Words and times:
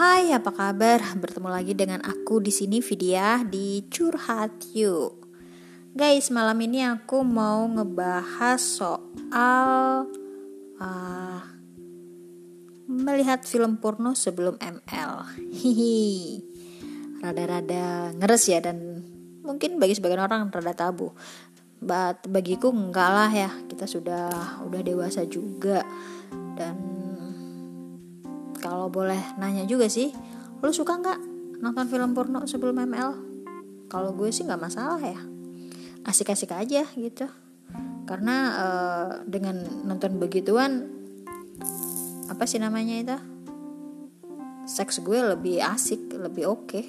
Hai, 0.00 0.32
apa 0.32 0.48
kabar? 0.48 0.96
Bertemu 1.12 1.52
lagi 1.52 1.76
dengan 1.76 2.00
aku 2.00 2.40
di 2.40 2.48
sini 2.48 2.80
Vidya 2.80 3.44
di 3.44 3.84
Curhat 3.84 4.72
You. 4.72 5.12
Guys, 5.92 6.32
malam 6.32 6.56
ini 6.64 6.80
aku 6.88 7.20
mau 7.20 7.68
ngebahas 7.68 8.56
soal 8.56 10.08
uh, 10.80 11.40
melihat 12.88 13.44
film 13.44 13.76
porno 13.76 14.16
sebelum 14.16 14.56
ML. 14.56 15.36
Hihi. 15.36 16.00
Rada-rada 17.20 18.16
ngeres 18.16 18.48
ya 18.48 18.64
dan 18.64 19.04
mungkin 19.44 19.76
bagi 19.76 20.00
sebagian 20.00 20.24
orang 20.24 20.48
rada 20.48 20.72
tabu. 20.72 21.12
But 21.76 22.24
bagiku 22.24 22.72
enggak 22.72 23.10
lah 23.12 23.28
ya. 23.28 23.52
Kita 23.68 23.84
sudah 23.84 24.64
udah 24.64 24.80
dewasa 24.80 25.28
juga 25.28 25.84
dan 26.56 26.99
boleh 28.90 29.38
nanya 29.38 29.64
juga 29.64 29.86
sih 29.86 30.12
lu 30.60 30.74
suka 30.74 30.98
nggak 31.00 31.18
nonton 31.64 31.86
film 31.88 32.12
porno 32.12 32.44
sebelum 32.44 32.76
ML 32.84 33.30
kalau 33.90 34.14
gue 34.14 34.30
sih 34.30 34.46
nggak 34.46 34.62
masalah 34.62 35.02
ya. 35.02 35.18
Asik-asik 36.06 36.54
aja 36.54 36.86
gitu. 36.94 37.26
Karena 38.06 38.36
uh, 38.54 39.10
dengan 39.26 39.66
nonton 39.82 40.22
begituan 40.22 40.86
apa 42.30 42.46
sih 42.46 42.62
namanya 42.62 42.94
itu? 43.02 43.18
Seks 44.70 45.02
gue 45.02 45.18
lebih 45.18 45.58
asik 45.58 46.14
lebih 46.14 46.46
oke 46.46 46.70
okay, 46.70 46.84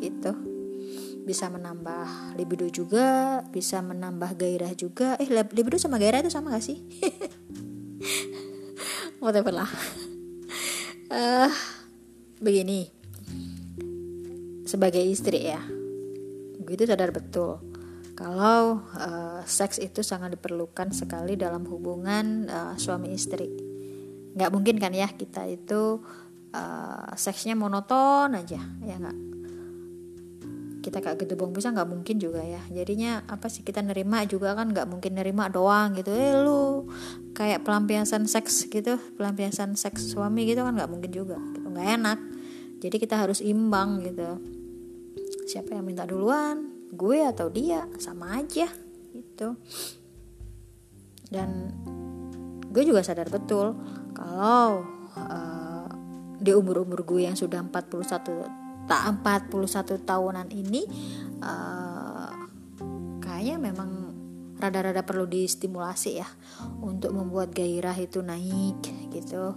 gitu. 0.00 0.32
Bisa 1.28 1.52
menambah 1.52 2.40
libido 2.40 2.64
juga 2.72 3.44
bisa 3.52 3.84
menambah 3.84 4.40
gairah 4.40 4.72
juga. 4.72 5.20
Eh 5.20 5.28
libido 5.28 5.76
sama 5.76 6.00
gairah 6.00 6.24
itu 6.24 6.32
sama 6.32 6.56
gak 6.56 6.64
sih? 6.64 6.80
Whatever 9.20 9.52
lah 9.52 9.68
uh, 11.10 11.50
begini. 12.40 12.90
Sebagai 14.66 15.02
istri 15.02 15.46
ya 15.46 15.62
gue 16.66 16.74
itu 16.74 16.82
sadar 16.82 17.14
betul 17.14 17.62
kalau 18.18 18.82
uh, 18.98 19.44
seks 19.46 19.78
itu 19.78 20.02
sangat 20.02 20.34
diperlukan 20.34 20.90
sekali 20.90 21.38
dalam 21.38 21.62
hubungan 21.68 22.48
uh, 22.48 22.74
suami 22.74 23.12
istri. 23.12 23.46
Nggak 24.34 24.50
mungkin 24.50 24.76
kan 24.80 24.90
ya 24.90 25.06
kita 25.12 25.46
itu 25.46 26.00
uh, 26.56 27.12
seksnya 27.14 27.52
monoton 27.54 28.32
aja 28.34 28.58
ya 28.82 28.96
nggak 28.96 29.35
kita 30.86 31.02
kayak 31.02 31.18
gitu 31.26 31.34
bong 31.34 31.50
bisa 31.50 31.74
nggak 31.74 31.90
mungkin 31.90 32.22
juga 32.22 32.46
ya. 32.46 32.62
Jadinya 32.70 33.26
apa 33.26 33.50
sih 33.50 33.66
kita 33.66 33.82
nerima 33.82 34.22
juga 34.30 34.54
kan 34.54 34.70
nggak 34.70 34.86
mungkin 34.86 35.18
nerima 35.18 35.50
doang 35.50 35.98
gitu. 35.98 36.14
Eh 36.14 36.38
lu 36.38 36.86
kayak 37.34 37.66
pelampiasan 37.66 38.30
seks 38.30 38.70
gitu 38.70 38.94
pelampiasan 39.18 39.74
seks 39.74 40.14
suami 40.14 40.46
gitu 40.46 40.62
kan 40.62 40.78
nggak 40.78 40.86
mungkin 40.86 41.10
juga 41.10 41.34
gitu 41.58 41.66
nggak 41.66 41.88
enak. 41.98 42.18
Jadi 42.78 42.96
kita 43.02 43.18
harus 43.18 43.42
imbang 43.42 43.98
gitu. 44.06 44.38
Siapa 45.50 45.74
yang 45.74 45.82
minta 45.82 46.06
duluan 46.06 46.70
gue 46.94 47.18
atau 47.26 47.50
dia 47.50 47.90
sama 47.98 48.38
aja 48.38 48.70
gitu. 49.10 49.58
Dan 51.26 51.74
gue 52.70 52.82
juga 52.86 53.02
sadar 53.02 53.26
betul 53.26 53.74
kalau 54.14 54.86
uh, 55.18 55.90
di 56.38 56.54
umur-umur 56.54 57.02
gue 57.02 57.26
yang 57.26 57.34
sudah 57.34 57.58
41 57.58 58.65
tak 58.86 59.22
41 59.22 60.02
tahunan 60.02 60.48
ini 60.54 60.82
uh, 61.42 62.30
kayaknya 63.22 63.56
memang 63.60 63.90
rada-rada 64.56 65.04
perlu 65.04 65.28
distimulasi 65.28 66.22
ya 66.22 66.28
untuk 66.80 67.12
membuat 67.12 67.52
gairah 67.52 67.94
itu 67.98 68.24
naik 68.24 68.80
gitu 69.12 69.52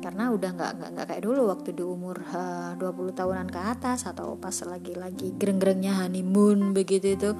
karena 0.00 0.32
udah 0.32 0.50
nggak 0.56 0.72
nggak 0.80 0.90
nggak 0.96 1.06
kayak 1.12 1.22
dulu 1.28 1.52
waktu 1.52 1.76
di 1.76 1.84
umur 1.84 2.24
uh, 2.32 2.72
20 2.80 3.12
tahunan 3.12 3.48
ke 3.52 3.60
atas 3.60 4.08
atau 4.08 4.40
pas 4.40 4.56
lagi-lagi 4.64 5.36
gereng-gerengnya 5.36 6.00
honeymoon 6.00 6.72
begitu 6.72 7.20
itu 7.20 7.30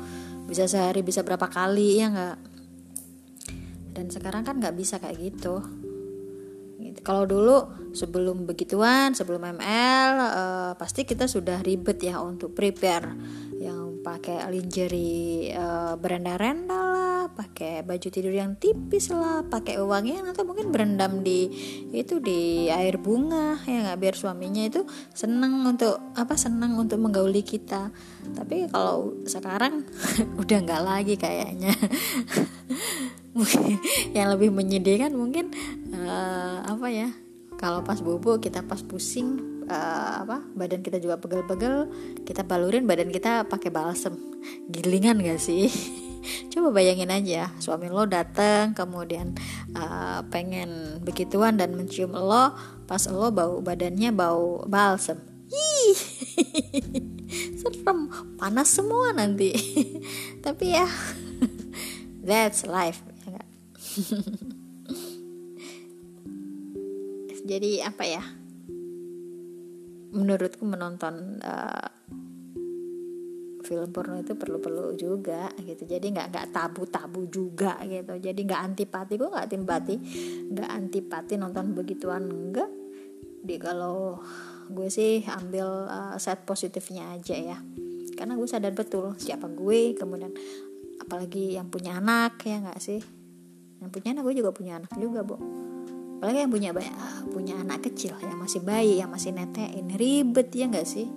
bisa 0.45 0.69
sehari 0.69 1.01
bisa 1.01 1.25
berapa 1.25 1.49
kali 1.49 2.05
ya 2.05 2.13
nggak 2.13 2.37
dan 3.91 4.07
sekarang 4.09 4.47
kan 4.47 4.57
nggak 4.57 4.77
bisa 4.79 4.97
kayak 4.97 5.19
gitu. 5.19 5.61
Kalau 7.01 7.25
dulu 7.25 7.57
sebelum 7.97 8.45
begituan, 8.45 9.17
sebelum 9.17 9.43
ML, 9.57 10.13
uh, 10.17 10.29
eh, 10.31 10.73
pasti 10.77 11.09
kita 11.09 11.27
sudah 11.27 11.65
ribet 11.65 11.99
ya 12.01 12.21
untuk 12.21 12.53
prepare 12.53 13.17
yang 13.61 14.01
pakai 14.01 14.49
lingerie 14.49 15.53
uh, 15.53 15.97
berenda-renda 16.01 16.81
lah, 16.81 17.23
pakai 17.29 17.85
baju 17.85 18.09
tidur 18.09 18.33
yang 18.33 18.57
tipis 18.57 19.13
lah, 19.13 19.45
pakai 19.45 19.77
uangnya 19.77 20.33
atau 20.33 20.49
mungkin 20.49 20.73
berendam 20.73 21.21
di 21.21 21.49
itu 21.93 22.17
di 22.21 22.73
air 22.73 22.97
bunga 22.97 23.61
ya 23.69 23.85
nggak 23.85 24.01
biar 24.01 24.15
suaminya 24.17 24.65
itu 24.65 24.89
seneng 25.13 25.61
untuk 25.69 26.01
apa 26.17 26.37
seneng 26.41 26.77
untuk 26.81 26.97
menggauli 26.97 27.45
kita. 27.45 27.93
Tapi 28.33 28.73
kalau 28.73 29.21
sekarang 29.29 29.85
udah 30.41 30.59
nggak 30.65 30.83
lagi 30.85 31.15
kayaknya. 31.21 31.77
mungkin 33.31 33.79
yang 34.11 34.35
lebih 34.35 34.51
menyedihkan 34.51 35.15
mungkin 35.15 35.55
uh, 36.11 36.67
apa 36.67 36.87
ya? 36.91 37.09
Kalau 37.61 37.85
pas 37.85 38.01
bobo 38.01 38.41
kita 38.41 38.65
pas 38.67 38.83
pusing 38.83 39.63
uh, 39.69 40.27
apa? 40.27 40.43
Badan 40.57 40.83
kita 40.83 40.99
juga 40.99 41.21
pegel-pegel 41.21 41.87
kita 42.27 42.43
balurin 42.43 42.89
badan 42.89 43.15
kita 43.15 43.47
pakai 43.47 43.71
balsem. 43.71 44.19
Gilingan 44.67 45.23
gak 45.23 45.39
sih? 45.39 45.71
Coba 46.53 46.75
bayangin 46.75 47.09
aja 47.09 47.49
suami 47.63 47.89
lo 47.89 48.05
dateng 48.05 48.77
kemudian 48.77 49.33
uh, 49.73 50.21
pengen 50.29 51.01
begituan 51.01 51.57
dan 51.57 51.73
mencium 51.73 52.13
lo 52.13 52.53
pas 52.85 53.01
lo 53.09 53.33
bau 53.33 53.63
badannya 53.65 54.11
bau 54.13 54.67
balsem. 54.69 55.17
Ih, 55.51 55.99
serem. 57.61 58.13
Panas 58.39 58.69
semua 58.71 59.11
nanti. 59.17 59.51
Tapi 60.45 60.77
ya 60.77 60.87
that's 62.21 62.69
life 62.69 63.03
jadi 67.51 67.91
apa 67.91 68.07
ya? 68.07 68.23
Menurutku 70.15 70.63
menonton 70.63 71.43
uh, 71.43 71.91
film 73.67 73.91
porno 73.91 74.23
itu 74.23 74.39
perlu-perlu 74.39 74.95
juga 74.95 75.51
gitu. 75.59 75.83
Jadi 75.83 76.15
nggak 76.15 76.31
nggak 76.31 76.49
tabu-tabu 76.55 77.27
juga 77.27 77.75
gitu. 77.83 78.23
Jadi 78.23 78.41
nggak 78.47 78.63
antipati. 78.71 79.19
Gue 79.19 79.35
nggak 79.35 79.47
antipati 79.51 79.95
nggak 80.55 80.71
antipati 80.71 81.35
nonton 81.43 81.75
begituan 81.75 82.31
enggak. 82.31 82.71
Di 83.43 83.59
kalau 83.59 84.23
gue 84.71 84.87
sih 84.87 85.27
ambil 85.27 85.91
uh, 85.91 86.15
set 86.23 86.47
positifnya 86.47 87.19
aja 87.19 87.35
ya. 87.35 87.59
Karena 88.15 88.39
gue 88.39 88.47
sadar 88.47 88.79
betul 88.79 89.19
siapa 89.19 89.51
gue 89.51 89.99
kemudian 89.99 90.31
apalagi 91.03 91.59
yang 91.59 91.67
punya 91.67 91.99
anak 91.99 92.39
ya 92.47 92.63
nggak 92.63 92.79
sih? 92.79 93.03
Yang 93.83 93.91
punya 93.91 94.09
anak 94.15 94.23
gue 94.23 94.35
juga 94.39 94.51
punya 94.55 94.79
anak 94.79 94.95
juga 94.95 95.27
bu 95.27 95.35
apalagi 96.21 96.45
yang 96.45 96.53
punya 96.53 96.71
punya 97.33 97.55
anak 97.65 97.81
kecil 97.89 98.13
yang 98.21 98.37
masih 98.37 98.61
bayi 98.61 99.01
yang 99.01 99.09
masih 99.09 99.33
netein. 99.33 99.89
Ribet 99.97 100.53
ya 100.53 100.69
nggak 100.69 100.85
sih? 100.85 101.09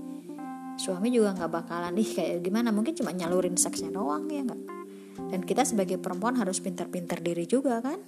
Suami 0.80 1.12
juga 1.12 1.36
nggak 1.36 1.52
bakalan 1.52 1.92
ih 2.00 2.08
kayak 2.08 2.40
gimana? 2.40 2.72
Mungkin 2.72 2.96
cuma 2.96 3.12
nyalurin 3.12 3.60
seksnya 3.60 3.92
doang 3.92 4.32
ya 4.32 4.48
nggak? 4.48 4.64
Dan 5.28 5.44
kita 5.44 5.68
sebagai 5.68 6.00
perempuan 6.00 6.40
harus 6.40 6.64
pintar-pintar 6.64 7.20
diri 7.20 7.44
juga 7.44 7.84
kan? 7.84 8.00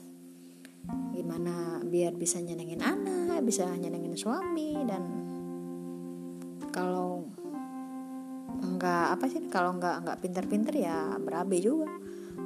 Gimana 1.12 1.84
biar 1.84 2.16
bisa 2.16 2.40
nyenengin 2.40 2.80
anak 2.80 3.44
bisa 3.44 3.68
nyenengin 3.76 4.16
suami 4.16 4.80
dan 4.88 5.04
kalau 6.72 7.28
nggak 8.56 9.20
apa 9.20 9.26
sih 9.28 9.44
kalau 9.52 9.76
nggak 9.76 10.08
nggak 10.08 10.18
pintar-pintar 10.24 10.72
ya 10.72 11.20
berabe 11.20 11.60
juga. 11.60 11.92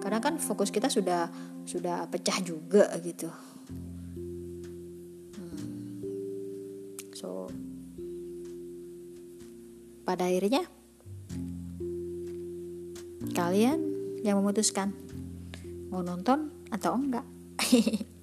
Karena 0.01 0.17
kan 0.17 0.41
fokus 0.41 0.73
kita 0.73 0.89
sudah 0.89 1.29
sudah 1.69 2.09
pecah 2.09 2.41
juga 2.41 2.89
gitu 3.05 3.29
so 7.19 7.51
pada 10.07 10.31
akhirnya 10.31 10.63
kalian 13.35 13.83
yang 14.23 14.39
memutuskan 14.39 14.95
mau 15.91 15.99
nonton 15.99 16.47
atau 16.71 16.95
enggak 16.95 17.27